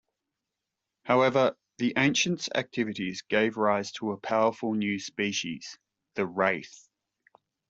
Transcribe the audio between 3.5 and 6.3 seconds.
rise to a powerful new species, the